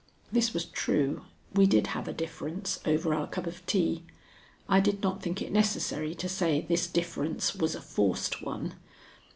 (This 0.31 0.51
was 0.51 0.65
true. 0.65 1.25
We 1.53 1.67
did 1.67 1.85
have 1.93 2.07
a 2.07 2.11
difference 2.11 2.79
over 2.87 3.13
our 3.13 3.27
cup 3.27 3.45
of 3.45 3.63
tea. 3.67 4.01
I 4.67 4.79
did 4.79 5.03
not 5.03 5.21
think 5.21 5.43
it 5.43 5.51
necessary 5.51 6.15
to 6.15 6.27
say 6.27 6.61
this 6.61 6.87
difference 6.87 7.53
was 7.53 7.75
a 7.75 7.81
forced 7.81 8.41
one. 8.41 8.73